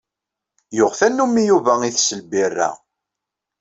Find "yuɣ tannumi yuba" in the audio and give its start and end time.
0.77-1.73